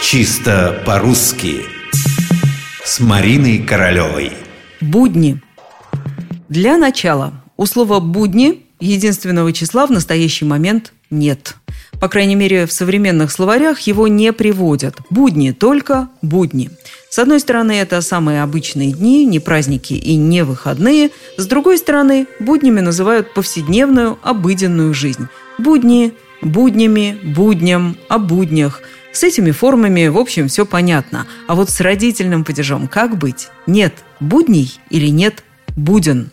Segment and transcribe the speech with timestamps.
[0.00, 1.62] Чисто по-русски
[2.84, 4.32] С Мариной Королевой
[4.80, 5.42] Будни
[6.48, 11.56] Для начала у слова «будни» единственного числа в настоящий момент нет.
[12.00, 14.96] По крайней мере, в современных словарях его не приводят.
[15.10, 16.70] Будни только будни.
[17.10, 21.10] С одной стороны, это самые обычные дни, не праздники и не выходные.
[21.36, 25.26] С другой стороны, буднями называют повседневную, обыденную жизнь.
[25.58, 28.82] Будни, буднями, будням, о буднях.
[29.12, 31.26] С этими формами, в общем, все понятно.
[31.46, 33.48] А вот с родительным падежом как быть?
[33.66, 35.42] Нет будней или нет
[35.76, 36.30] буден?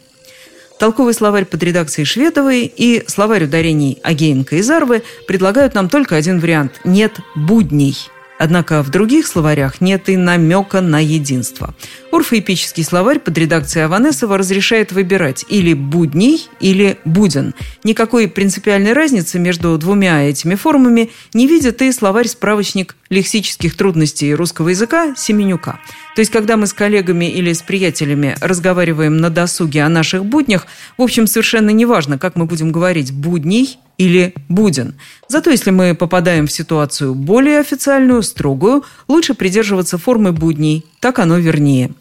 [0.79, 6.39] Толковый словарь под редакцией Шведовой и словарь ударений Агеенко и Зарвы предлагают нам только один
[6.39, 7.95] вариант– нет будней–
[8.37, 11.73] Однако в других словарях нет и намека на единство.
[12.11, 17.53] Орфоэпический словарь под редакцией Аванесова разрешает выбирать или «будний», или «буден».
[17.83, 25.13] Никакой принципиальной разницы между двумя этими формами не видит и словарь-справочник лексических трудностей русского языка
[25.15, 25.79] Семенюка.
[26.15, 30.67] То есть, когда мы с коллегами или с приятелями разговариваем на досуге о наших буднях,
[30.97, 34.95] в общем, совершенно неважно, как мы будем говорить «будний» или «буден».
[35.27, 41.37] Зато если мы попадаем в ситуацию более официальную, строгую, лучше придерживаться формы «будней», так оно
[41.37, 41.91] вернее.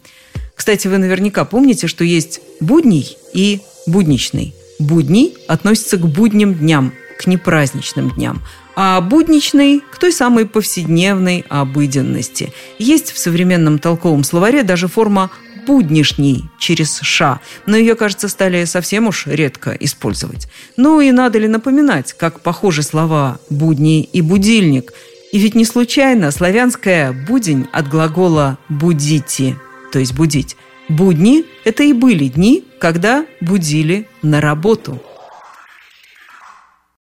[0.54, 4.54] Кстати, вы наверняка помните, что есть «будний» и «будничный».
[4.78, 8.42] «Будний» относится к будним дням, к непраздничным дням–
[8.76, 12.52] а будничный– к той самой повседневной обыденности.
[12.78, 15.30] Есть в современном толковом словаре даже форма
[15.66, 20.48] буднишний через «ша», но ее, кажется, стали совсем уж редко использовать.
[20.76, 24.92] Ну и надо ли напоминать, как похожи слова «будни» и «будильник»,
[25.32, 29.56] и ведь не случайно славянское «будень» от глагола «будите»,
[29.92, 30.56] то есть «будить».
[30.88, 35.02] Будни– это и были дни, когда будили на работу–